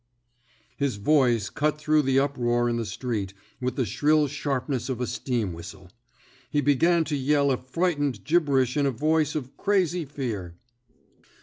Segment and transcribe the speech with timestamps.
[0.77, 5.05] ''His voice cut through the uproar in the street with the shrill sharpness of a
[5.05, 5.91] steam whistle.
[6.49, 10.55] He began to yell a frightened gib berish in a voice of crazy fear.